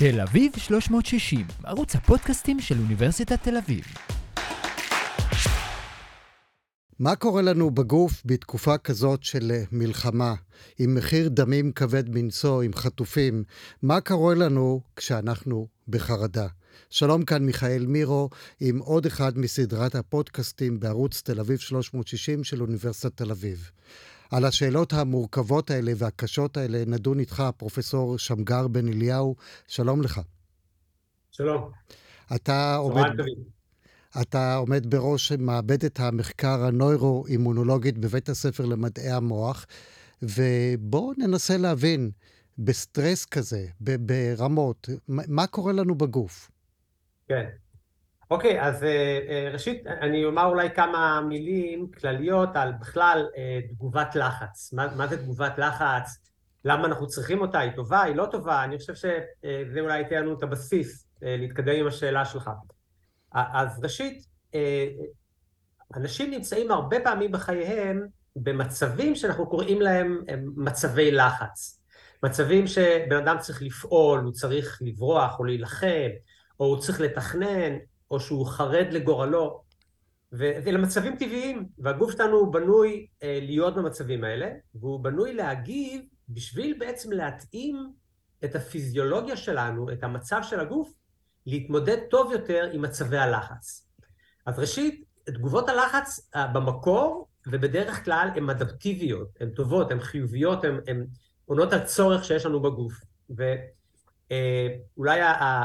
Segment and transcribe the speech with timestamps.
[0.00, 3.84] תל אביב 360, ערוץ הפודקאסטים של אוניברסיטת תל אביב.
[6.98, 10.34] מה קורה לנו בגוף בתקופה כזאת של אה, מלחמה,
[10.78, 13.44] עם מחיר דמים כבד מנשוא, עם חטופים?
[13.82, 16.46] מה קורה לנו כשאנחנו בחרדה?
[16.90, 18.30] שלום כאן מיכאל מירו
[18.60, 23.70] עם עוד אחד מסדרת הפודקאסטים בערוץ תל אביב 360 של אוניברסיטת תל אביב.
[24.30, 29.36] על השאלות המורכבות האלה והקשות האלה נדון איתך פרופסור שמגר בן אליהו.
[29.68, 30.20] שלום לך.
[31.30, 31.70] שלום.
[32.34, 33.10] אתה עומד,
[34.22, 39.66] אתה עומד בראש מעבדת המחקר הנוירו-אימונולוגית בבית הספר למדעי המוח,
[40.22, 42.10] ובואו ננסה להבין,
[42.58, 46.50] בסטרס כזה, ברמות, מה קורה לנו בגוף?
[47.28, 47.46] כן.
[48.30, 54.14] אוקיי, אז אה, אה, ראשית אני אומר אולי כמה מילים כלליות על בכלל אה, תגובת
[54.14, 54.72] לחץ.
[54.72, 56.18] מה, מה זה תגובת לחץ?
[56.64, 57.58] למה אנחנו צריכים אותה?
[57.58, 58.02] היא טובה?
[58.02, 58.64] היא לא טובה?
[58.64, 62.50] אני חושב שזה אולי ייתן לנו את הבסיס להתקדם עם השאלה שלך.
[63.32, 64.26] אז ראשית,
[65.96, 70.20] אנשים נמצאים הרבה פעמים בחייהם במצבים שאנחנו קוראים להם
[70.56, 71.80] מצבי לחץ.
[72.22, 76.08] מצבים שבן אדם צריך לפעול, הוא צריך לברוח או להילחם,
[76.60, 77.76] או הוא צריך לתכנן,
[78.10, 79.62] או שהוא חרד לגורלו,
[80.32, 87.12] ואלה מצבים טבעיים, והגוף שלנו בנוי אה, להיות במצבים האלה, והוא בנוי להגיב בשביל בעצם
[87.12, 87.92] להתאים
[88.44, 90.92] את הפיזיולוגיה שלנו, את המצב של הגוף,
[91.46, 93.88] להתמודד טוב יותר עם מצבי הלחץ.
[94.46, 101.06] אז ראשית, תגובות הלחץ אה, במקור ובדרך כלל הן אדפטיביות, הן טובות, הן חיוביות, הן
[101.44, 103.00] עונות הצורך שיש לנו בגוף.
[103.40, 103.56] אה,
[104.96, 105.20] אולי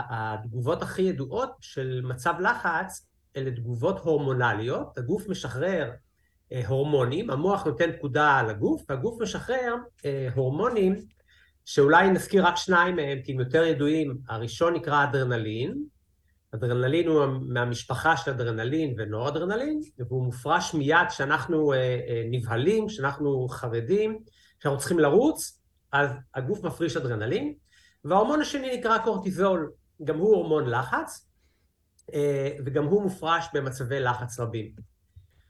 [0.09, 5.91] התגובות הכי ידועות של מצב לחץ אלה תגובות הורמונליות, הגוף משחרר
[6.51, 10.95] אה, הורמונים, המוח נותן פקודה לגוף, והגוף משחרר אה, הורמונים
[11.65, 15.83] שאולי נזכיר רק שניים מהם כי הם יותר ידועים, הראשון נקרא אדרנלין,
[16.55, 21.73] אדרנלין הוא מהמשפחה של אדרנלין ונורדרנלין, והוא מופרש מיד כשאנחנו
[22.31, 24.19] נבהלים, כשאנחנו חרדים,
[24.59, 25.61] כשאנחנו צריכים לרוץ,
[25.91, 27.53] אז הגוף מפריש אדרנלין,
[28.05, 29.71] וההורמון השני נקרא קורטיזול,
[30.03, 31.27] גם הוא הורמון לחץ,
[32.13, 34.71] אה, וגם הוא מופרש במצבי לחץ רבים.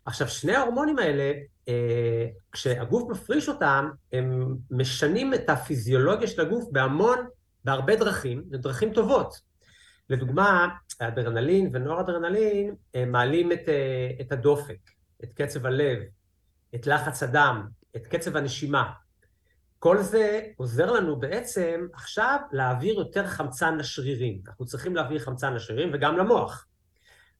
[0.05, 1.33] עכשיו, שני ההורמונים האלה,
[1.67, 7.17] אה, כשהגוף מפריש אותם, הם משנים את הפיזיולוגיה של הגוף בהמון,
[7.63, 9.55] בהרבה דרכים, דרכים טובות.
[10.09, 10.67] לדוגמה,
[10.99, 12.75] אדרנלין ונואר-אדרנלין
[13.07, 14.77] מעלים את, אה, את הדופק,
[15.23, 15.99] את קצב הלב,
[16.75, 18.91] את לחץ הדם, את קצב הנשימה.
[19.79, 24.41] כל זה עוזר לנו בעצם עכשיו להעביר יותר חמצן לשרירים.
[24.47, 26.67] אנחנו צריכים להעביר חמצן לשרירים וגם למוח.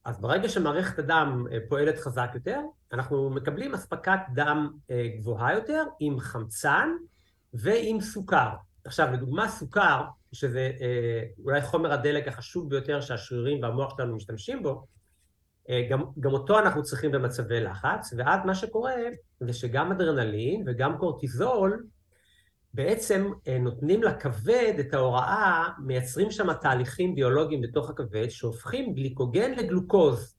[0.06, 2.60] אז ברגע שמערכת הדם אה, פועלת חזק יותר,
[2.92, 6.88] אנחנו מקבלים אספקת דם אה, גבוהה יותר עם חמצן
[7.54, 8.48] ועם סוכר.
[8.84, 14.86] עכשיו, לדוגמה סוכר, שזה אה, אולי חומר הדלק החשוב ביותר שהשרירים והמוח שלנו משתמשים בו,
[15.90, 18.92] גם, גם אותו אנחנו צריכים במצבי לחץ, ואז מה שקורה
[19.40, 21.86] זה שגם אדרנלין וגם קורטיזול
[22.76, 30.36] בעצם אה, נותנים לכבד את ההוראה, מייצרים שם תהליכים ביולוגיים בתוך הכבד שהופכים גליקוגן לגלוקוז.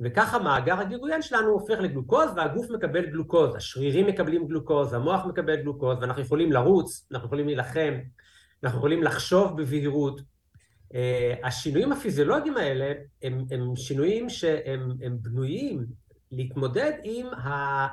[0.00, 5.98] וככה מאגר הגירויין שלנו הופך לגלוקוז והגוף מקבל גלוקוז, השרירים מקבלים גלוקוז, המוח מקבל גלוקוז,
[6.00, 7.94] ואנחנו יכולים לרוץ, אנחנו יכולים להילחם,
[8.64, 10.20] אנחנו יכולים לחשוב בבהירות.
[10.20, 10.92] Uh,
[11.46, 12.92] השינויים הפיזיולוגיים האלה
[13.22, 15.86] הם, הם שינויים שהם בנויים
[16.32, 17.86] להתמודד עם ה...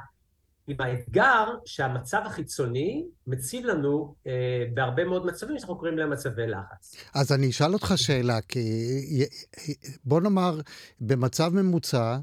[0.68, 6.96] עם האתגר שהמצב החיצוני מציב לנו אה, בהרבה מאוד מצבים שאנחנו קוראים להם מצבי לחץ.
[7.14, 8.60] אז אני אשאל אותך שאלה, כי
[10.06, 10.60] בוא נאמר,
[11.02, 12.18] במצב ממוצע, אה,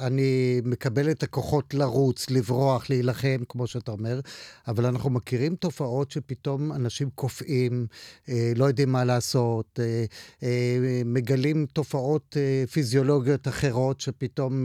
[0.00, 4.20] אני מקבל את הכוחות לרוץ, לברוח, להילחם, כמו שאתה אומר,
[4.68, 7.86] אבל אנחנו מכירים תופעות שפתאום אנשים קופאים,
[8.28, 9.80] אה, לא יודעים מה לעשות,
[10.42, 12.36] אה, מגלים תופעות
[12.72, 14.64] פיזיולוגיות אחרות שפתאום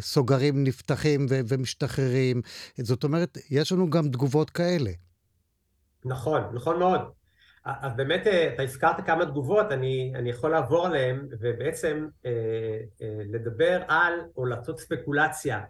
[0.00, 2.40] סוגרים נפתחים ומשתחררים.
[2.78, 4.90] זאת אומרת, יש לנו גם תגובות כאלה.
[6.04, 7.19] נכון, נכון מאוד.
[7.64, 12.30] אז באמת אה, אתה הזכרת כמה תגובות, אני, אני יכול לעבור עליהן ובעצם אה,
[13.02, 15.60] אה, לדבר על או לעשות ספקולציה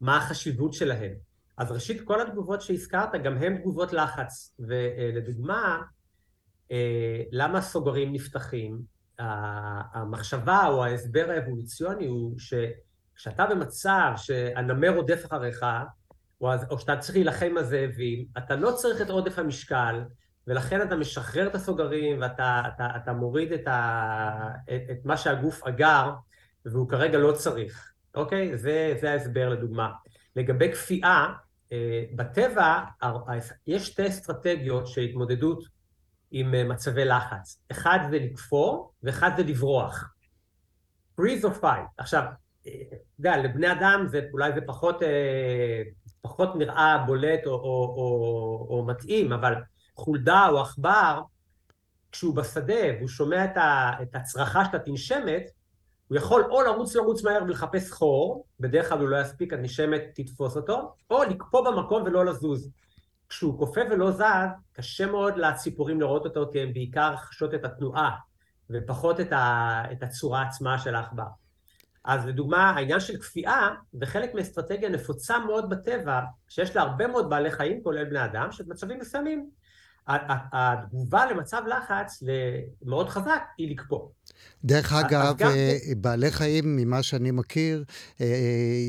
[0.00, 1.12] מה החשיבות שלהן.
[1.56, 5.82] אז ראשית כל התגובות שהזכרת גם הן תגובות לחץ, ולדוגמה
[6.72, 8.98] אה, למה סוגרים נפתחים?
[9.92, 15.66] המחשבה או ההסבר האבולוציוני הוא שכשאתה במצב שהנמר רודף אחריך,
[16.40, 20.02] או, או שאתה צריך להילחם עם הזאבים, אתה לא צריך את עודף המשקל,
[20.48, 25.66] ולכן אתה משחרר את הסוגרים ואתה אתה, אתה מוריד את, ה, את, את מה שהגוף
[25.66, 26.10] אגר
[26.64, 28.56] והוא כרגע לא צריך, אוקיי?
[28.56, 29.90] זה, זה ההסבר לדוגמה.
[30.36, 31.26] לגבי כפייה,
[31.72, 32.80] אה, בטבע
[33.66, 35.64] יש שתי אסטרטגיות של התמודדות
[36.30, 37.62] עם אה, מצבי לחץ.
[37.72, 40.14] אחד זה לכפור ואחד זה לברוח.
[41.20, 41.88] freeze or fight.
[41.98, 42.22] עכשיו,
[42.60, 42.70] אתה
[43.18, 45.82] יודע, לבני אדם זה, אולי זה פחות, אה,
[46.20, 49.54] פחות נראה בולט או, או, או, או מתאים, אבל
[49.98, 51.20] חולדה או עכבר,
[52.12, 55.42] כשהוא בשדה והוא שומע את, ה, את הצרחה של התנשמת,
[56.08, 60.56] הוא יכול או לרוץ לרוץ מהר ולחפש חור, בדרך כלל הוא לא יספיק, הנשמת תתפוס
[60.56, 62.70] אותו, או לקפוא במקום ולא לזוז.
[63.28, 64.22] כשהוא קופא ולא זז,
[64.72, 68.16] קשה מאוד לציפורים לראות אותו, כי הן בעיקר חשות את התנועה,
[68.70, 71.26] ופחות את, ה, את הצורה עצמה של העכבר.
[72.04, 77.30] אז לדוגמה, העניין של כפייה, זה חלק מאסטרטגיה נפוצה מאוד בטבע, שיש לה הרבה מאוד
[77.30, 79.50] בעלי חיים, כולל בני אדם, שבמצבים מסוימים
[80.52, 82.22] התגובה למצב לחץ
[82.82, 84.08] מאוד חזק היא לקפוא.
[84.64, 85.42] דרך אגב.
[85.42, 87.84] אה, בעלי חיים, ממה שאני מכיר,
[88.20, 88.26] אה,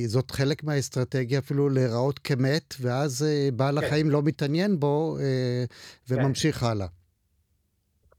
[0.05, 3.85] זאת חלק מהאסטרטגיה אפילו להיראות כמת, ואז אה, בעל כן.
[3.85, 5.17] החיים לא מתעניין בו
[6.09, 6.65] וממשיך כן.
[6.65, 6.87] הלאה.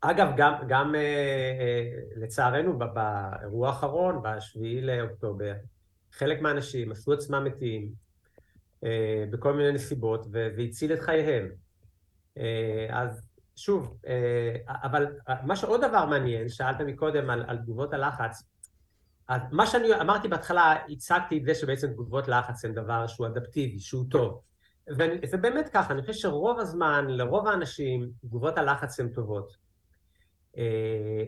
[0.00, 0.94] אגב, גם, גם
[2.17, 5.52] לצערנו, באירוע האחרון, ב-7 לאוקטובר,
[6.12, 7.88] חלק מהאנשים עשו עצמם מתים
[9.31, 11.49] בכל מיני נסיבות, והציל את חייהם.
[12.38, 15.06] אה, אז שוב, אה, אבל
[15.43, 18.43] מה שעוד דבר מעניין, שאלת מקודם על, על תגובות הלחץ,
[19.53, 24.05] מה שאני אמרתי בהתחלה, הצגתי את זה שבעצם תגובות לחץ הן דבר שהוא אדפטיבי, שהוא
[24.11, 24.41] טוב.
[24.88, 29.56] וזה באמת ככה, אני חושב שרוב הזמן, לרוב האנשים, תגובות הלחץ הן טובות.
[30.56, 31.25] אה,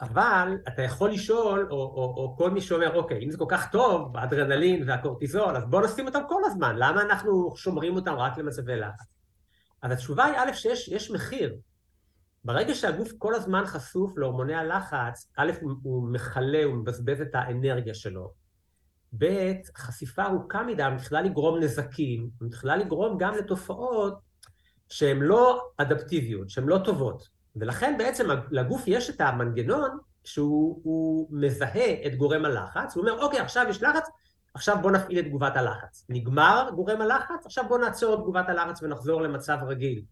[0.00, 3.70] אבל אתה יכול לשאול, או, או, או כל מי שאומר, אוקיי, אם זה כל כך
[3.70, 8.76] טוב, האדרנלין והקורטיזול, אז בואו נשים אותם כל הזמן, למה אנחנו שומרים אותם רק למצבי
[8.76, 9.15] לחץ?
[9.82, 11.56] אז התשובה היא, א', שיש מחיר.
[12.44, 15.52] ברגע שהגוף כל הזמן חשוף להורמוני הלחץ, א',
[15.82, 18.32] הוא מכלה, הוא מבזבז את האנרגיה שלו.
[19.18, 24.18] ב', חשיפה ארוכה מדי מתחילה לגרום נזקים, מתחילה לגרום גם לתופעות
[24.88, 27.28] שהן לא אדפטיביות, שהן לא טובות.
[27.56, 33.66] ולכן בעצם לגוף יש את המנגנון שהוא מזהה את גורם הלחץ, הוא אומר, אוקיי, עכשיו
[33.70, 34.08] יש לחץ,
[34.56, 36.06] עכשיו בוא נפעיל את תגובת הלחץ.
[36.08, 40.02] נגמר גורם הלחץ, עכשיו בוא נעצור את תגובת הלחץ ונחזור למצב רגיל.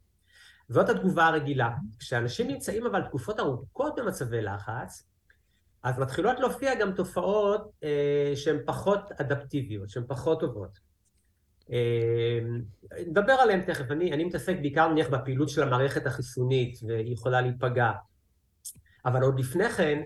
[0.69, 1.71] זאת התגובה הרגילה.
[1.99, 5.07] כשאנשים נמצאים אבל תקופות ארוכות במצבי לחץ,
[5.83, 10.79] אז מתחילות להופיע גם תופעות אה, שהן פחות אדפטיביות, שהן פחות טובות.
[11.73, 12.39] אה,
[13.07, 17.93] נדבר עליהן תכף, אני, אני מתעסק בעיקר נניח בפעילות של המערכת החיסונית והיא יכולה להיפגע.
[19.07, 20.01] אבל עוד לפני כן,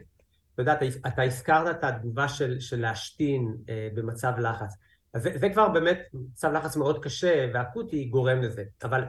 [0.60, 4.74] אתה יודע, אתה, הזכרת את התגובה של, של להשתין אה, במצב לחץ.
[5.14, 8.64] אז זה, כבר באמת מצב לחץ מאוד קשה ואקוטי גורם לזה.
[8.84, 9.04] אבל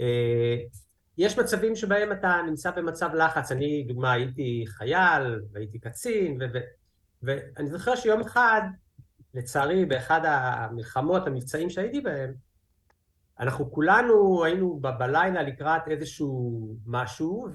[0.00, 0.56] אה,
[1.18, 3.52] יש מצבים שבהם אתה נמצא במצב לחץ.
[3.52, 6.58] אני, דוגמה, הייתי חייל והייתי קצין, ו, ו,
[7.22, 8.62] ואני זוכר שיום אחד,
[9.34, 12.34] לצערי, באחד המלחמות, המבצעים שהייתי בהם,
[13.40, 17.48] אנחנו כולנו היינו בלילה לקראת איזשהו משהו,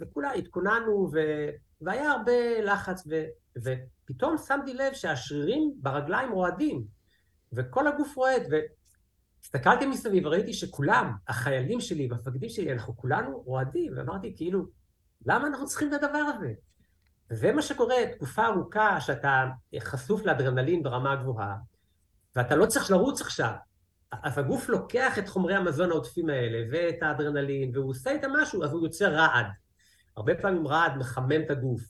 [0.00, 1.50] וכולה התכוננו, ו-
[1.84, 3.24] והיה הרבה לחץ, ו-
[3.58, 6.84] ופתאום שמתי לב שהשרירים ברגליים רועדים,
[7.52, 14.32] וכל הגוף רועד, והסתכלתי מסביב וראיתי שכולם, החיילים שלי והמפקדים שלי, אנחנו כולנו רועדים, ואמרתי
[14.36, 14.66] כאילו,
[15.26, 16.52] למה אנחנו צריכים את הדבר הזה?
[17.30, 19.44] וזה מה שקורה תקופה ארוכה שאתה
[19.78, 21.56] חשוף לאדרנלין ברמה גבוהה,
[22.36, 23.52] ואתה לא צריך לרוץ עכשיו,
[24.22, 28.72] אז הגוף לוקח את חומרי המזון העודפים האלה ואת האדרנלין, והוא עושה איתם משהו, אז
[28.72, 29.46] הוא יוצר רעד.
[30.16, 31.82] הרבה פעמים רעד מחמם את הגוף.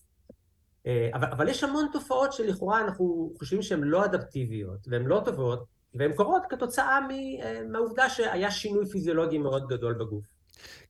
[0.87, 5.64] אה, אבל, אבל יש המון תופעות שלכאורה אנחנו חושבים שהן לא אדפטיביות והן לא טובות,
[5.95, 6.99] והן קורות כתוצאה
[7.43, 10.34] אה, מהעובדה שהיה שינוי פיזיולוגי מאוד גדול בגוף.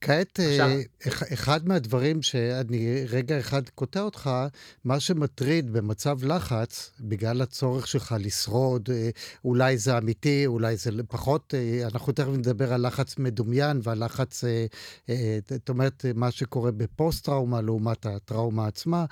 [0.00, 0.68] כעת, עכשיו...
[0.68, 0.82] אה,
[1.32, 4.30] אחד מהדברים שאני רגע אחד קוטע אותך,
[4.84, 9.10] מה שמטריד במצב לחץ, בגלל הצורך שלך לשרוד, אה,
[9.44, 14.44] אולי זה אמיתי, אולי זה פחות, אה, אנחנו תכף נדבר על לחץ מדומיין ועל לחץ,
[15.50, 19.04] זאת אומרת, מה שקורה בפוסט-טראומה לעומת הטראומה עצמה.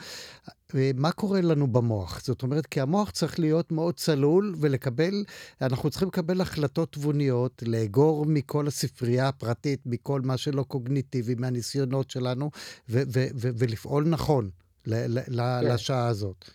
[0.94, 2.20] מה קורה לנו במוח?
[2.24, 5.24] זאת אומרת, כי המוח צריך להיות מאוד צלול ולקבל,
[5.60, 12.50] אנחנו צריכים לקבל החלטות תבוניות, לאגור מכל הספרייה הפרטית, מכל מה שלא קוגניטיבי, מהניסיונות שלנו,
[12.88, 14.50] ו- ו- ו- ולפעול נכון
[14.86, 15.74] ל- ל- כן.
[15.74, 16.50] לשעה הזאת.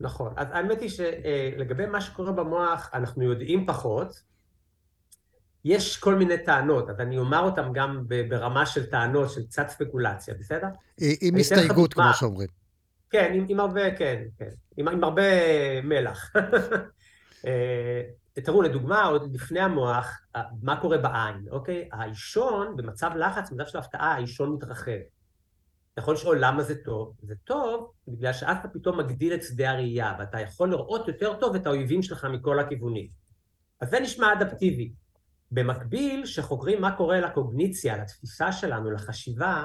[0.00, 0.32] נכון.
[0.36, 4.22] אז האמת היא שלגבי מה שקורה במוח, אנחנו יודעים פחות.
[5.64, 10.34] יש כל מיני טענות, אז אני אומר אותן גם ברמה של טענות, של קצת ספקולציה,
[10.34, 10.68] בסדר?
[10.98, 12.48] עם הסתייגות, כמו שאומרים.
[13.10, 15.22] כן, עם, עם הרבה, כן, כן, עם, עם הרבה
[15.82, 16.32] מלח.
[17.46, 20.20] אה, תראו, לדוגמה, עוד לפני המוח,
[20.62, 21.88] מה קורה בעין, אוקיי?
[21.92, 25.00] האישון, במצב לחץ, במצב של הפתעה, האישון מתרחב.
[25.92, 27.14] אתה יכול לשאול למה זה טוב.
[27.22, 31.54] זה טוב בגלל שאז אתה פתאום מגדיל את שדה הראייה, ואתה יכול לראות יותר טוב
[31.54, 33.08] את האויבים שלך מכל הכיוונים.
[33.80, 34.92] אז זה נשמע אדפטיבי.
[35.50, 39.64] במקביל, שחוקרים מה קורה לקוגניציה, לתפיסה שלנו, לחשיבה,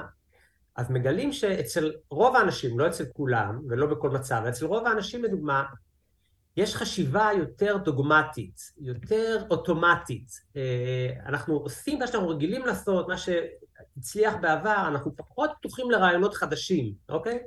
[0.76, 5.64] אז מגלים שאצל רוב האנשים, לא אצל כולם ולא בכל מצב, אצל רוב האנשים לדוגמה,
[6.56, 10.30] יש חשיבה יותר דוגמטית, יותר אוטומטית.
[10.56, 16.92] אה, אנחנו עושים מה שאנחנו רגילים לעשות, מה שהצליח בעבר, אנחנו פחות פתוחים לרעיונות חדשים,
[17.08, 17.38] אוקיי?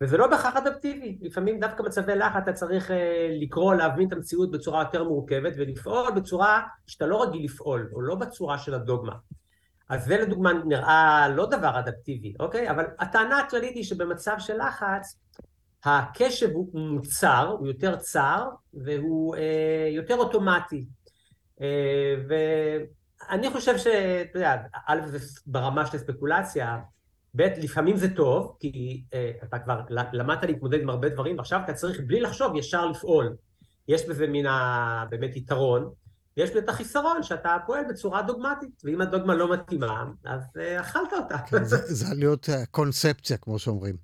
[0.00, 4.50] וזה לא בהכרח אדפטיבי, לפעמים דווקא מצבי לחץ אתה צריך אה, לקרוא, להבין את המציאות
[4.50, 9.14] בצורה יותר מורכבת ולפעול בצורה שאתה לא רגיל לפעול, או לא בצורה של הדוגמה.
[9.92, 12.70] אז זה לדוגמה נראה לא דבר אדפטיבי, אוקיי?
[12.70, 15.18] אבל הטענה הכללית היא שבמצב של לחץ,
[15.84, 20.86] הקשב הוא מוצר, הוא יותר צר, והוא אה, יותר אוטומטי.
[21.60, 24.56] אה, ואני חושב שאתה יודע,
[24.86, 26.78] א' זה ברמה של ספקולציה,
[27.36, 29.80] ב' לפעמים זה טוב, כי אה, אתה כבר
[30.12, 33.36] למדת להתמודד עם הרבה דברים, ועכשיו אתה צריך בלי לחשוב ישר לפעול.
[33.88, 35.04] יש בזה מן ה...
[35.10, 35.90] באמת יתרון,
[36.36, 41.12] ויש בזה את החיסרון שאתה פועל בצורה דוגמטית, ואם הדוגמה לא מתאימה, אז אה, אכלת
[41.12, 41.38] אותה.
[41.38, 43.96] כן, זה, זה להיות קונספציה, כמו שאומרים.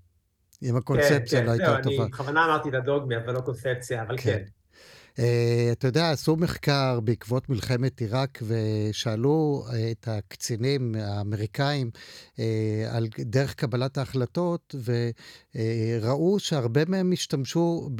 [0.62, 2.02] אם הקונספציה כן, לא כן, הייתה טובה.
[2.02, 4.42] אני בכוונה אמרתי את הדוגמי, אבל לא קונספציה, אבל כן.
[5.16, 5.20] Uh,
[5.72, 12.40] אתה יודע, עשו מחקר בעקבות מלחמת עיראק ושאלו את הקצינים האמריקאים uh,
[12.90, 17.90] על דרך קבלת ההחלטות, וראו uh, שהרבה מהם השתמשו,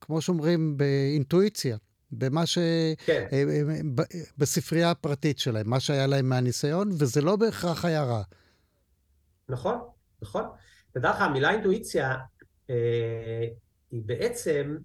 [0.00, 1.76] כמו שאומרים, באינטואיציה.
[2.12, 2.58] במה ש...
[3.06, 3.26] כן.
[3.30, 4.02] uh,
[4.38, 8.22] בספרייה הפרטית שלהם, מה שהיה להם מהניסיון, וזה לא בהכרח היה רע.
[9.48, 9.78] נכון,
[10.22, 10.44] נכון.
[10.92, 12.16] תדע לך, המילה אינטואיציה
[12.70, 13.46] אה,
[13.90, 14.76] היא בעצם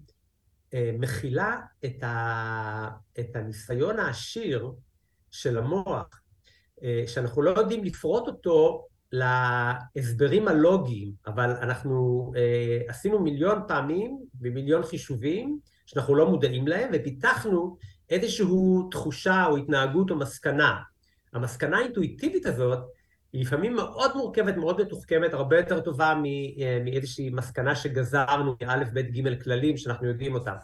[0.74, 2.88] אה, מכילה את, ה,
[3.20, 4.72] את הניסיון העשיר
[5.30, 6.20] של המוח,
[6.82, 14.82] אה, שאנחנו לא יודעים לפרוט אותו להסברים הלוגיים, אבל אנחנו אה, עשינו מיליון פעמים ומיליון
[14.82, 15.58] חישובים
[15.94, 17.76] שאנחנו לא מודעים להם, ופיתחנו
[18.10, 18.46] איזושהי
[18.90, 20.76] תחושה או התנהגות או מסקנה.
[21.32, 22.78] המסקנה האינטואיטיבית הזאת
[23.32, 26.14] היא לפעמים מאוד מורכבת, מאוד מתוחכמת, הרבה יותר טובה
[26.60, 30.54] אה, מאיזושהי מסקנה שגזרנו מאלף, בית, גימל כללים שאנחנו יודעים אותם.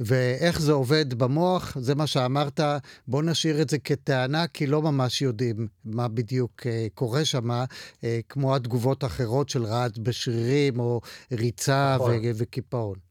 [0.00, 2.60] ואיך זה עובד במוח, זה מה שאמרת,
[3.08, 8.04] בוא נשאיר את זה כטענה, כי לא ממש יודעים מה בדיוק uh, קורה שם, uh,
[8.28, 11.00] כמו התגובות האחרות של רעד בשרירים, או
[11.32, 12.14] ריצה נכון.
[12.38, 13.09] וקיפאון.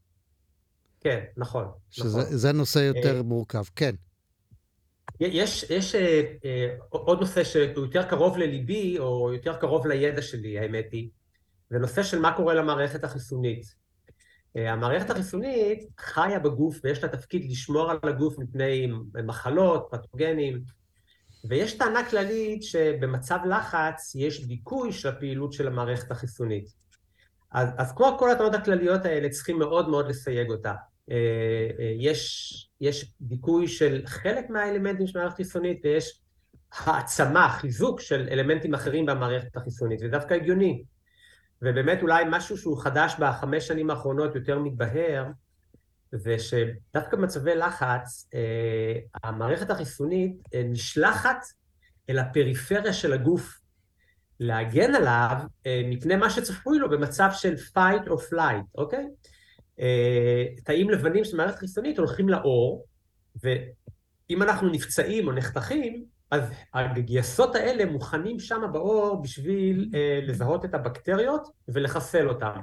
[1.01, 1.65] כן, נכון.
[1.89, 2.57] שזה נכון.
[2.57, 3.95] נושא יותר מורכב, כן.
[5.19, 10.59] יש, יש אה, אה, עוד נושא שהוא יותר קרוב לליבי, או יותר קרוב לידע שלי,
[10.59, 11.09] האמת היא,
[11.69, 13.65] זה נושא של מה קורה למערכת החיסונית.
[14.57, 18.91] אה, המערכת החיסונית חיה בגוף ויש לה תפקיד לשמור על הגוף מפני
[19.23, 20.63] מחלות, פתוגנים,
[21.49, 26.73] ויש טענה כללית שבמצב לחץ יש דיכוי של הפעילות של המערכת החיסונית.
[27.51, 30.73] אז, אז כמו כל הטענות הכלליות האלה צריכים מאוד מאוד לסייג אותה.
[31.11, 31.15] אה,
[31.79, 36.21] אה, יש, יש דיכוי של חלק מהאלמנטים של המערכת החיסונית ויש
[36.71, 40.83] העצמה, חיזוק של אלמנטים אחרים במערכת החיסונית, זה דווקא הגיוני.
[41.61, 45.25] ובאמת אולי משהו שהוא חדש בחמש שנים האחרונות יותר מתבהר,
[46.11, 51.37] זה שדווקא במצבי לחץ, אה, המערכת החיסונית נשלחת
[52.09, 53.59] אל הפריפריה של הגוף,
[54.39, 55.37] להגן עליו
[55.85, 59.07] מפני מה שצפוי לו במצב של fight or flight, אוקיי?
[59.79, 62.85] אה, תאים לבנים של מערכת חיסונית הולכים לאור,
[63.43, 66.43] ואם אנחנו נפצעים או נחתכים, אז
[66.73, 72.59] הגייסות האלה מוכנים שם באור בשביל אה, לזהות את הבקטריות ולחסל אותן.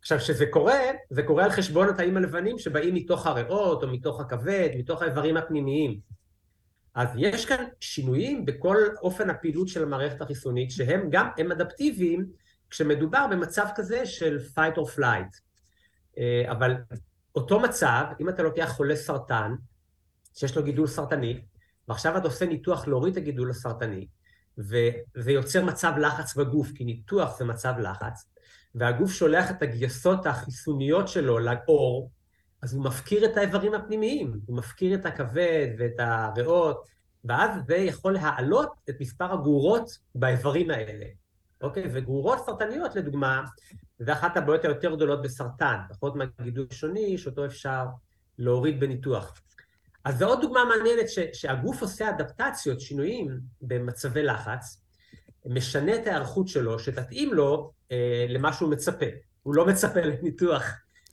[0.00, 4.68] עכשיו, כשזה קורה, זה קורה על חשבון התאים הלבנים שבאים מתוך הריאות או מתוך הכבד,
[4.78, 6.00] מתוך האיברים הפנימיים.
[6.94, 12.26] אז יש כאן שינויים בכל אופן הפעילות של המערכת החיסונית, שהם גם, הם אדפטיביים
[12.70, 15.45] כשמדובר במצב כזה של fight or flight.
[16.18, 16.74] אה, אבל
[17.34, 19.54] אותו מצב, אם אתה לוקח חולה סרטן,
[20.34, 21.40] שיש לו גידול סרטני,
[21.88, 24.06] ועכשיו אתה עושה ניתוח להוריד את הגידול הסרטני,
[24.58, 28.24] וזה יוצר מצב לחץ בגוף, כי ניתוח זה מצב לחץ,
[28.74, 32.10] והגוף שולח את הגייסות החיסוניות שלו לאור,
[32.62, 36.88] אז הוא מפקיר את האיברים הפנימיים, הוא מפקיר את הכבד ואת הריאות,
[37.24, 41.06] ואז זה יכול להעלות את מספר הגרורות באיברים האלה.
[41.62, 41.84] אוקיי?
[41.92, 43.42] וגרורות סרטניות, לדוגמה,
[43.98, 47.84] זה אחת הבעיות היותר גדולות בסרטן, פחות מהגידול ראשוני, שאותו אפשר
[48.38, 49.40] להוריד בניתוח.
[50.04, 54.82] אז זו עוד דוגמה מעניינת ש, שהגוף עושה אדפטציות, שינויים במצבי לחץ,
[55.46, 59.06] משנה את ההיערכות שלו, שתתאים לו אה, למה שהוא מצפה.
[59.42, 60.62] הוא לא מצפה לניתוח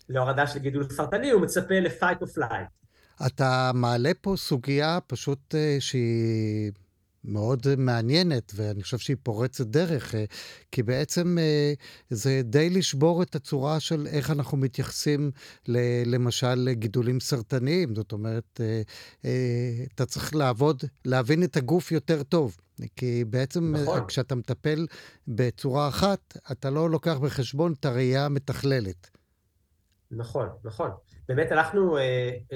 [0.09, 3.25] להורדה של גידול סרטני, הוא מצפה ל-fight or flight.
[3.27, 6.71] אתה מעלה פה סוגיה פשוט אה, שהיא
[7.25, 10.25] מאוד מעניינת, ואני חושב שהיא פורצת דרך, אה,
[10.71, 11.73] כי בעצם אה,
[12.09, 15.31] זה די לשבור את הצורה של איך אנחנו מתייחסים
[16.05, 17.95] למשל לגידולים סרטניים.
[17.95, 18.61] זאת אומרת,
[19.25, 19.31] אה,
[19.95, 22.57] אתה צריך לעבוד, להבין את הגוף יותר טוב.
[22.95, 24.05] כי בעצם נכון.
[24.07, 24.85] כשאתה מטפל
[25.27, 29.09] בצורה אחת, אתה לא לוקח בחשבון את הראייה המתכללת.
[30.11, 30.89] נכון, נכון.
[31.27, 31.97] באמת הלכנו,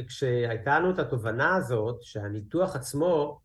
[0.08, 3.40] כשהייתה לנו את התובנה הזאת, שהניתוח עצמו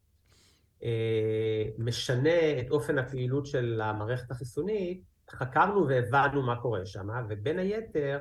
[1.79, 8.19] משנה את אופן הפעילות של המערכת החיסונית, חקרנו והבנו מה קורה שם, ובין היתר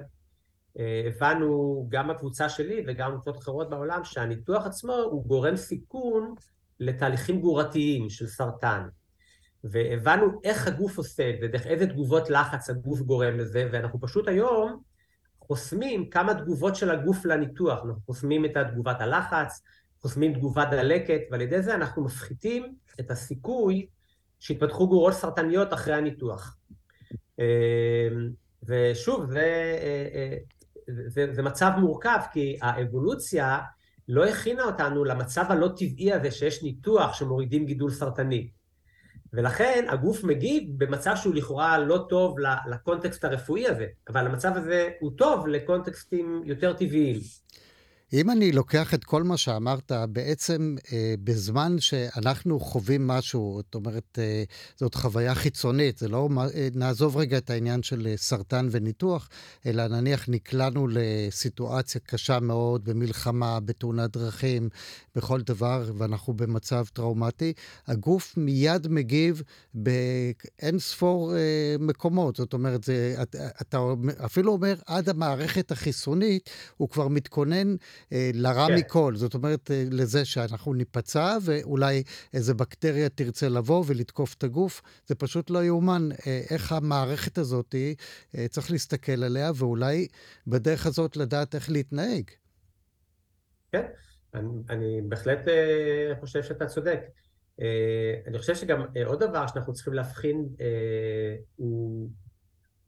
[0.80, 6.36] אה, הבנו גם בקבוצה שלי וגם בקבוצות אחרות בעולם שהניתוח עצמו הוא גורם סיכון
[6.80, 8.88] לתהליכים גרורתיים של סרטן.
[9.64, 14.28] והבנו איך הגוף עושה את זה, דרך איזה תגובות לחץ הגוף גורם לזה, ואנחנו פשוט
[14.28, 14.82] היום
[15.40, 17.80] חוסמים כמה תגובות של הגוף לניתוח.
[17.86, 19.62] אנחנו חוסמים את תגובת הלחץ,
[20.02, 23.88] חוסמים תגובת דלקת, ועל ידי זה אנחנו מפחיתים את הסיכוי
[24.40, 26.58] שיתפתחו גרורות סרטניות אחרי הניתוח.
[27.40, 28.08] אה,
[28.64, 30.38] ושוב, זה, אה, אה,
[31.08, 33.60] זה, זה מצב מורכב, כי האבולוציה
[34.08, 38.50] לא הכינה אותנו למצב הלא טבעי הזה שיש ניתוח שמורידים גידול סרטני.
[39.34, 42.36] ולכן הגוף מגיב במצב שהוא לכאורה לא טוב
[42.70, 47.20] לקונטקסט הרפואי הזה, אבל המצב הזה הוא טוב לקונטקסטים יותר טבעיים.
[48.14, 54.20] אם אני לוקח את כל מה שאמרת, בעצם אה, בזמן שאנחנו חווים משהו, זאת אומרת,
[54.22, 54.44] אה,
[54.76, 59.30] זאת חוויה חיצונית, זה לא, אה, נעזוב רגע את העניין של אה, סרטן וניתוח,
[59.66, 64.70] אלא נניח נקלענו לסיטואציה קשה מאוד, במלחמה, בתאונת דרכים,
[65.16, 67.54] בכל דבר, ואנחנו במצב טראומטי,
[67.88, 69.42] הגוף מיד מגיב
[69.74, 72.36] באין ספור אה, מקומות.
[72.36, 73.80] זאת אומרת, זה, אתה, אתה
[74.26, 77.76] אפילו אומר, עד המערכת החיסונית, הוא כבר מתכונן
[78.34, 78.76] לרע כן.
[78.76, 79.16] מכל.
[79.16, 82.04] זאת אומרת, אה, לזה שאנחנו ניפצע, ואולי
[82.34, 84.82] איזה בקטריה תרצה לבוא ולתקוף את הגוף.
[85.08, 87.76] זה פשוט לא יאומן אה, איך המערכת הזאת,
[88.36, 90.08] אה, צריך להסתכל עליה, ואולי
[90.48, 92.24] בדרך הזאת לדעת איך להתנהג.
[93.72, 93.86] כן.
[94.34, 97.00] אני, אני בהחלט אה, חושב שאתה צודק.
[97.62, 100.50] אה, אני חושב שגם אה, עוד דבר שאנחנו צריכים להבחין
[101.56, 102.10] הוא,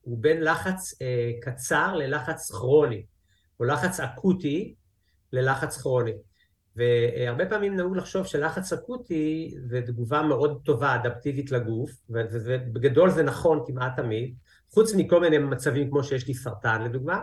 [0.02, 0.94] הוא בין לחץ
[1.42, 3.06] קצר ללחץ כרוני,
[3.60, 4.76] או לחץ אקוטי
[5.34, 6.14] ללחץ כרוני.
[6.76, 13.64] והרבה פעמים נהוג לחשוב שלחץ אקוטי זה תגובה מאוד טובה, אדפטיבית לגוף, ובגדול זה נכון
[13.68, 14.36] כמעט תמיד,
[14.70, 17.22] חוץ מכל מיני מצבים כמו שיש לי סרטן לדוגמה,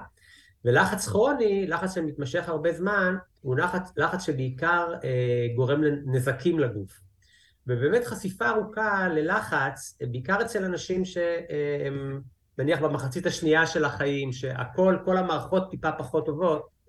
[0.65, 7.01] ולחץ כרוני, לחץ שמתמשך הרבה זמן, הוא לחץ, לחץ שבעיקר אה, גורם לנזקים לגוף.
[7.67, 12.21] ובאמת חשיפה ארוכה ללחץ, בעיקר אצל אנשים שהם
[12.59, 16.80] נניח במחצית השנייה של החיים, שהכל, כל המערכות טיפה פחות טובות,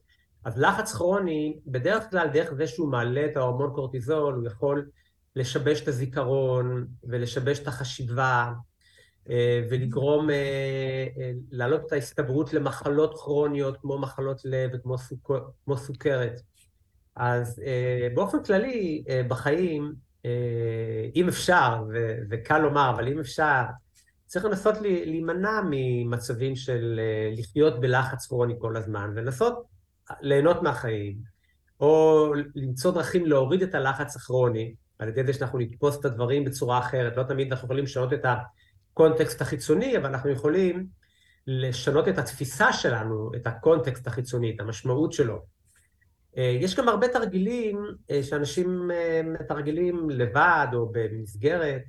[0.45, 4.89] אז לחץ כרוני, בדרך כלל דרך זה שהוא מעלה את ההורמון קורטיזול, הוא יכול
[5.35, 8.51] לשבש את הזיכרון ולשבש את החשיבה
[9.29, 10.35] אה, ולגרום, אה,
[11.19, 14.95] אה, להעלות את ההסתברות למחלות כרוניות כמו מחלות לב וכמו
[15.65, 16.41] כמו סוכרת.
[17.15, 17.61] אז
[18.15, 19.93] באופן כללי בחיים,
[21.15, 21.83] אם אפשר,
[22.29, 23.61] וקל לומר, אבל אם אפשר,
[24.25, 26.99] צריך לנסות להימנע ממצבים של
[27.37, 29.63] לחיות בלחץ כרוני כל הזמן, ולנסות
[30.21, 31.17] ליהנות מהחיים,
[31.79, 36.79] או למצוא דרכים להוריד את הלחץ הכרוני, על ידי זה שאנחנו נתפוס את הדברים בצורה
[36.79, 37.17] אחרת.
[37.17, 38.25] לא תמיד אנחנו יכולים לשנות את.
[38.93, 40.87] הקונטקסט החיצוני, אבל אנחנו יכולים
[41.47, 45.41] לשנות את התפיסה שלנו, את הקונטקסט החיצוני, את המשמעות שלו.
[46.37, 51.81] אה, יש גם הרבה תרגילים אה, שאנשים אה, מתרגלים לבד או במסגרת,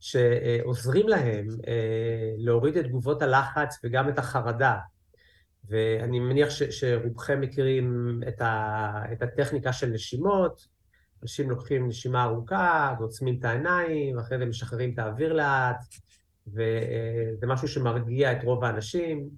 [0.00, 1.46] שעוזרים להם
[2.38, 4.76] להוריד את תגובות הלחץ וגם את החרדה.
[5.68, 10.66] ואני מניח ש, שרובכם מכירים את, ה, את הטכניקה של נשימות,
[11.22, 15.84] אנשים לוקחים נשימה ארוכה ועוצמים את העיניים, ואחרי זה משחררים את האוויר לאט,
[16.46, 19.28] וזה משהו שמרגיע את רוב האנשים.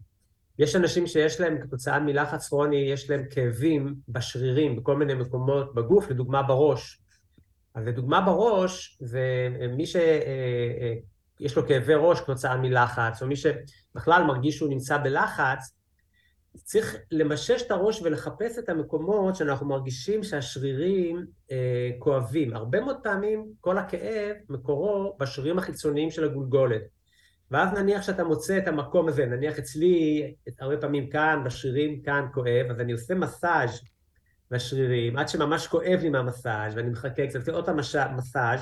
[0.59, 6.11] יש אנשים שיש להם, כתוצאה מלחץ כרוני, יש להם כאבים בשרירים, בכל מיני מקומות בגוף,
[6.11, 7.03] לדוגמה בראש.
[7.75, 13.37] אז לדוגמה בראש, זה מי שיש אה, אה, לו כאבי ראש כתוצאה מלחץ, או מי
[13.37, 15.78] שבכלל מרגיש שהוא נמצא בלחץ,
[16.65, 22.57] צריך למשש את הראש ולחפש את המקומות שאנחנו מרגישים שהשרירים אה, כואבים.
[22.57, 26.83] הרבה מאוד פעמים כל הכאב מקורו בשרירים החיצוניים של הגולגולת.
[27.51, 32.67] ואז נניח שאתה מוצא את המקום הזה, נניח אצלי, הרבה פעמים כאן, בשרירים כאן כואב,
[32.71, 33.81] אז אני עושה מסאז'
[34.51, 37.77] בשרירים, עד שממש כואב לי מהמסאז', ואני מחכה קצת, עושה עוד פעם
[38.17, 38.61] מסאז',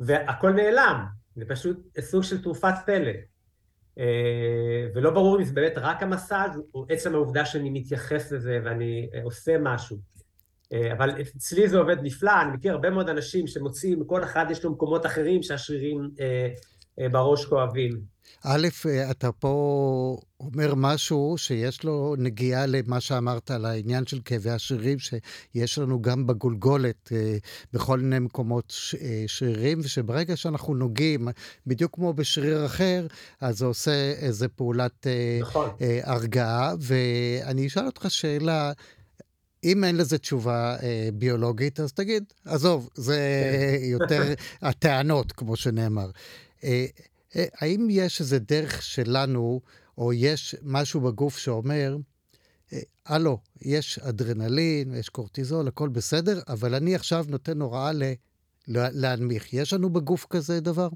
[0.00, 1.04] והכל נעלם,
[1.36, 3.12] זה פשוט סוג של תרופת פלא.
[3.98, 9.08] אה, ולא ברור אם זה באמת רק המסאז' או עצם העובדה שאני מתייחס לזה ואני
[9.14, 9.96] אה, עושה משהו.
[10.72, 14.64] אה, אבל אצלי זה עובד נפלא, אני מכיר הרבה מאוד אנשים שמוצאים, כל אחד יש
[14.64, 16.10] לו מקומות אחרים שהשרירים
[16.98, 18.16] בראש כואבים.
[18.42, 18.68] א',
[19.10, 25.78] אתה פה אומר משהו שיש לו נגיעה למה שאמרת על העניין של כאבי השרירים, שיש
[25.78, 27.12] לנו גם בגולגולת,
[27.72, 28.74] בכל מיני מקומות
[29.26, 31.28] שרירים, ושברגע שאנחנו נוגעים,
[31.66, 33.06] בדיוק כמו בשריר אחר,
[33.40, 35.06] אז זה עושה איזו פעולת
[35.40, 35.70] נכון.
[36.02, 36.74] הרגעה.
[36.80, 38.72] ואני אשאל אותך שאלה,
[39.64, 43.18] אם אין לזה תשובה אה, ביולוגית, אז תגיד, עזוב, זה
[43.80, 43.84] כן.
[43.84, 44.22] יותר
[44.62, 46.10] הטענות, כמו שנאמר.
[46.66, 46.86] אה,
[47.36, 49.60] אה, האם יש איזה דרך שלנו,
[49.98, 51.96] או יש משהו בגוף שאומר,
[52.72, 58.02] אה, הלו, יש אדרנלין, יש קורטיזול, הכל בסדר, אבל אני עכשיו נותן הוראה ל...
[58.68, 59.52] להנמיך.
[59.52, 60.88] יש לנו בגוף כזה דבר?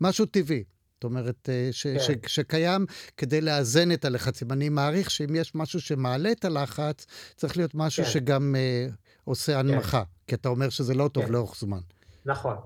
[0.00, 0.64] משהו טבעי.
[0.94, 1.98] זאת אומרת, ש, כן.
[2.00, 4.52] ש, שקיים כדי לאזן את הלחצים.
[4.52, 8.10] אני מעריך שאם יש משהו שמעלה את הלחץ, צריך להיות משהו כן.
[8.10, 9.58] שגם uh, עושה כן.
[9.58, 10.10] הנמכה, כן.
[10.26, 11.32] כי אתה אומר שזה לא טוב כן.
[11.32, 11.80] לאורך זמן.
[12.26, 12.56] נכון.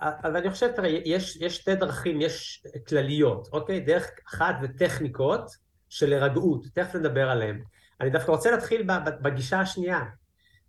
[0.00, 3.80] אז אני חושב, תראה, יש, יש שתי דרכים, יש כלליות, אוקיי?
[3.80, 5.50] דרך אחת זה טכניקות
[5.88, 7.62] של הירגעות, תכף נדבר עליהן.
[8.00, 8.86] אני דווקא רוצה להתחיל
[9.22, 10.00] בגישה השנייה.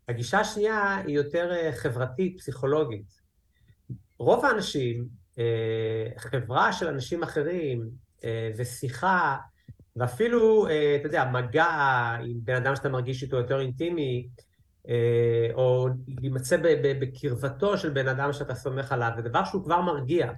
[0.10, 3.26] הגישה השנייה היא יותר אה, חברתית, פסיכולוגית.
[4.20, 5.08] רוב האנשים,
[5.40, 7.90] אה, חברה של אנשים אחרים
[8.24, 9.38] אה, ושיחה,
[9.96, 10.68] ואפילו,
[11.00, 11.68] אתה יודע, מגע
[12.24, 14.28] עם בן אדם שאתה מרגיש איתו יותר אינטימי,
[15.54, 16.58] או להימצא
[17.00, 20.32] בקרבתו של בן אדם שאתה סומך עליו, זה דבר שהוא כבר מרגיע.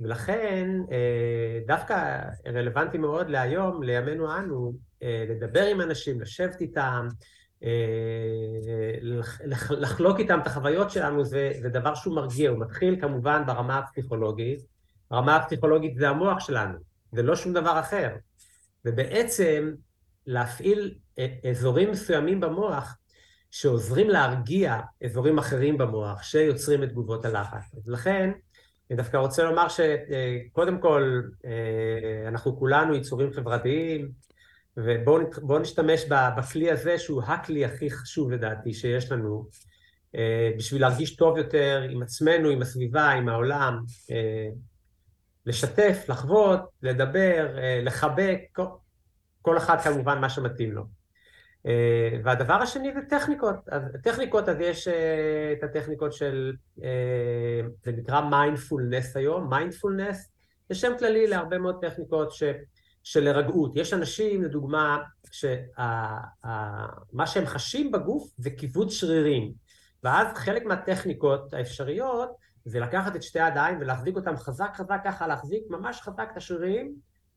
[0.00, 7.08] ולכן אה, דווקא רלוונטי מאוד להיום, לימינו אנו, אה, לדבר עם אנשים, לשבת איתם,
[9.70, 14.60] לחלוק איתם את החוויות שלנו, זה, זה דבר שהוא מרגיע, הוא מתחיל כמובן ברמה הפסיכולוגית,
[15.10, 16.78] הרמה הפסיכולוגית זה המוח שלנו,
[17.12, 18.10] זה לא שום דבר אחר.
[18.84, 19.72] ובעצם
[20.26, 20.94] להפעיל
[21.50, 22.96] אזורים מסוימים במוח
[23.52, 27.74] שעוזרים להרגיע אזורים אחרים במוח שיוצרים את תגובות הלחץ.
[27.86, 28.30] לכן,
[28.90, 34.10] אני דווקא רוצה לומר שקודם כל, אה, אנחנו כולנו יצורים חברתיים,
[34.76, 36.04] ובואו נשתמש
[36.36, 39.46] בכלי הזה, שהוא הכלי הכי חשוב לדעתי שיש לנו,
[40.14, 43.78] אה, בשביל להרגיש טוב יותר עם עצמנו, עם הסביבה, עם העולם,
[44.10, 44.48] אה,
[45.46, 48.40] לשתף, לחוות, לדבר, לחבק,
[49.42, 51.01] כל אחד כמובן מה שמתאים לו.
[51.66, 53.56] אה, והדבר השני זה טכניקות.
[54.02, 56.52] טכניקות, אז יש אה, את הטכניקות של,
[56.84, 60.32] אה, זה נקרא מיינדפולנס היום, מיינדפולנס
[60.68, 62.42] זה שם כללי להרבה מאוד טכניקות ש,
[63.02, 63.72] של הרגעות.
[63.74, 64.98] יש אנשים, לדוגמה,
[65.30, 69.52] שמה שהם חשים בגוף זה כיווץ שרירים.
[70.04, 72.30] ואז חלק מהטכניקות האפשריות
[72.64, 76.94] זה לקחת את שתי הידיים ולהחזיק אותם חזק חזק ככה, להחזיק ממש חזק את השרירים,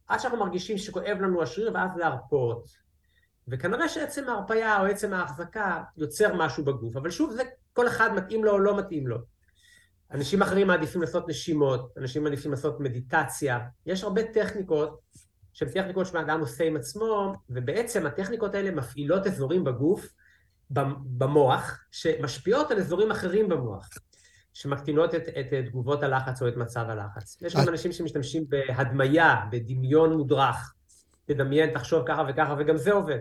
[0.07, 2.84] עד שאנחנו מרגישים שכואב לנו השריר ואז להרפות.
[3.47, 8.43] וכנראה שעצם ההרפאיה או עצם ההחזקה יוצר משהו בגוף, אבל שוב, זה כל אחד מתאים
[8.43, 9.17] לו או לא מתאים לו.
[10.11, 14.99] אנשים אחרים מעדיפים לעשות נשימות, אנשים מעדיפים לעשות מדיטציה, יש הרבה טכניקות
[15.53, 20.07] שהן טכניקות שבן עושה עם עצמו, ובעצם הטכניקות האלה מפעילות אזורים בגוף,
[20.69, 23.89] במוח, שמשפיעות על אזורים אחרים במוח,
[24.53, 27.41] שמקטינות את, את תגובות הלחץ או את מצב הלחץ.
[27.41, 30.73] יש גם אנשים שמשתמשים בהדמיה, בדמיון מודרך.
[31.25, 33.19] תדמיין, תחשוב ככה וככה, וגם זה עובד.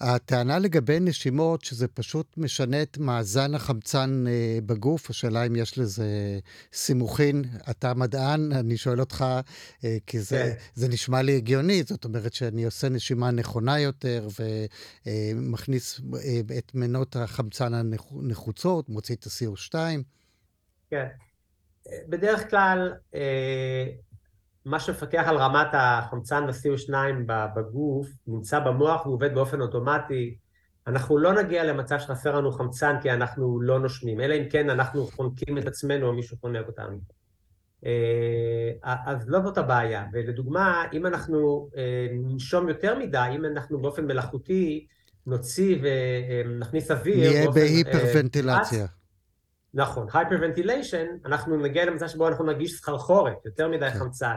[0.00, 6.38] הטענה לגבי נשימות, שזה פשוט משנה את מאזן החמצן אה, בגוף, השאלה אם יש לזה
[6.72, 7.44] סימוכין.
[7.70, 9.24] אתה מדען, אני שואל אותך,
[9.84, 10.52] אה, כי זה, כן.
[10.74, 14.28] זה נשמע לי הגיוני, זאת אומרת שאני עושה נשימה נכונה יותר
[15.06, 19.74] ומכניס אה, את מנות החמצן הנחוצות, מוציא את ה-CO2.
[20.90, 21.06] כן.
[22.08, 23.86] בדרך כלל, אה,
[24.64, 26.94] מה שמפקח על רמת החמצן ב-CO2
[27.56, 30.36] בגוף נמצא במוח ועובד באופן אוטומטי.
[30.86, 35.06] אנחנו לא נגיע למצב שחסר לנו חמצן כי אנחנו לא נושמים, אלא אם כן אנחנו
[35.06, 37.00] חונקים את עצמנו או מישהו חונק אותנו.
[37.86, 40.06] אה, אז לא זאת הבעיה.
[40.12, 44.86] ולדוגמה, אם אנחנו אה, ננשום יותר מדי, אם אנחנו באופן מלאכותי
[45.26, 47.30] נוציא ונכניס אוויר...
[47.30, 48.86] נהיה בהיפרוונטילציה.
[49.74, 53.98] נכון, hyperventilation, אנחנו נגיע למצב שבו אנחנו נרגיש סחרחורת, יותר מדי כן.
[53.98, 54.36] חמצן.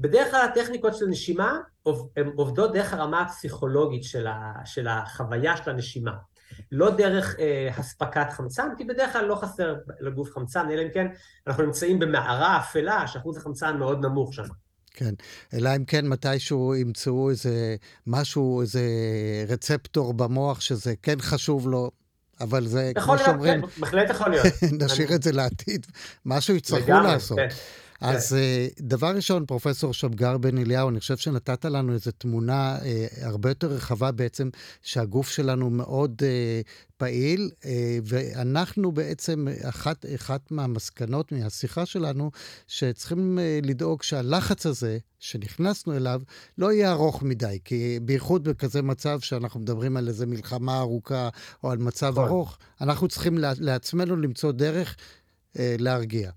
[0.00, 1.58] בדרך כלל הטכניקות של נשימה
[2.16, 6.12] הן עובדות דרך הרמה הפסיכולוגית של, ה, של החוויה של הנשימה.
[6.72, 11.06] לא דרך אה, הספקת חמצן, כי בדרך כלל לא חסר לגוף חמצן, אלא אם כן
[11.46, 14.42] אנחנו נמצאים במערה אפלה, שאחוז החמצן מאוד נמוך שם.
[14.90, 15.14] כן,
[15.54, 17.76] אלא אם כן מתישהו ימצאו איזה
[18.06, 18.82] משהו, איזה
[19.48, 21.90] רצפטור במוח שזה כן חשוב לו,
[22.40, 23.60] אבל זה, כמו שאומרים...
[23.60, 24.46] כן, בהחלט יכול להיות.
[24.84, 25.86] נשאיר את זה לעתיד,
[26.26, 27.38] משהו יצטרכו לעשות.
[28.04, 28.16] כן.
[28.16, 33.06] אז אה, דבר ראשון, פרופסור שמגר בן אליהו, אני חושב שנתת לנו איזו תמונה אה,
[33.22, 34.48] הרבה יותר רחבה בעצם,
[34.82, 36.60] שהגוף שלנו מאוד אה,
[36.96, 42.30] פעיל, אה, ואנחנו בעצם, אחת, אחת מהמסקנות מהשיחה שלנו,
[42.66, 46.22] שצריכים אה, לדאוג שהלחץ הזה, שנכנסנו אליו,
[46.58, 51.28] לא יהיה ארוך מדי, כי בייחוד בכזה מצב שאנחנו מדברים על איזו מלחמה ארוכה
[51.64, 52.24] או על מצב נכון.
[52.24, 54.96] ארוך, אנחנו צריכים לעצמנו למצוא דרך
[55.58, 56.30] אה, להרגיע.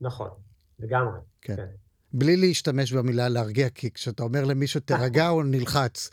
[0.00, 0.28] נכון,
[0.78, 1.18] לגמרי.
[1.42, 1.56] כן.
[1.56, 1.66] כן.
[2.12, 6.10] בלי להשתמש במילה להרגיע, כי כשאתה אומר למישהו תירגע, הוא נלחץ.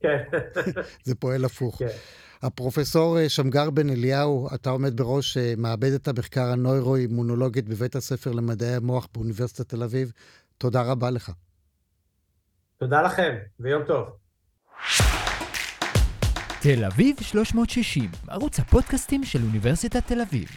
[0.00, 0.18] כן,
[1.06, 1.78] זה פועל הפוך.
[1.78, 1.86] כן.
[2.42, 8.74] הפרופסור אה, שמגר בן אליהו, אתה עומד בראש אה, מעבדת המחקר הנוירו-אימונולוגית בבית הספר למדעי
[8.74, 10.12] המוח באוניברסיטת תל אביב.
[10.58, 11.32] תודה רבה לך.
[12.78, 14.08] תודה לכם, ויום טוב.
[16.62, 20.48] תל אביב 360, ערוץ הפודקאסטים של אוניברסיטת תל אביב.